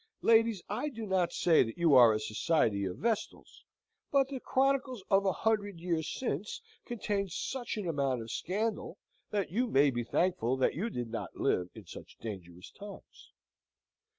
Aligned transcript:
Ladies, 0.23 0.63
I 0.67 0.89
do 0.89 1.05
not 1.05 1.31
say 1.31 1.61
that 1.61 1.77
you 1.77 1.93
are 1.93 2.11
a 2.11 2.19
society 2.19 2.85
of 2.85 2.97
Vestals 2.97 3.63
but 4.11 4.29
the 4.29 4.39
chronicle 4.39 4.99
of 5.11 5.27
a 5.27 5.31
hundred 5.31 5.79
years 5.79 6.07
since 6.11 6.59
contains 6.85 7.35
such 7.35 7.77
an 7.77 7.87
amount 7.87 8.23
of 8.23 8.31
scandal, 8.31 8.97
that 9.29 9.51
you 9.51 9.67
may 9.67 9.91
be 9.91 10.03
thankful 10.03 10.67
you 10.71 10.89
did 10.89 11.11
not 11.11 11.35
live 11.35 11.69
in 11.75 11.85
such 11.85 12.15
dangerous 12.19 12.71
times. 12.71 13.29